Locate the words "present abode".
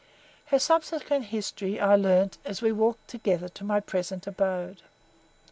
3.79-4.81